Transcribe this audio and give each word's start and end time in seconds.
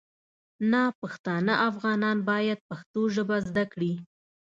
ناپښتانه 0.71 1.53
افغانان 1.69 2.17
باید 2.29 2.59
پښتو 2.69 3.01
ژبه 3.15 3.37
زده 3.47 3.63
کړي 3.73 3.93